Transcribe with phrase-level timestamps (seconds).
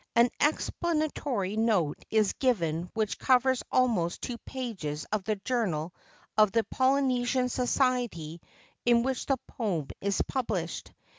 [0.15, 5.93] An explanatory note is given which covers almost two pages of the Journal
[6.35, 8.41] of the Poly¬ nesian Society
[8.83, 10.91] in which the poem is published.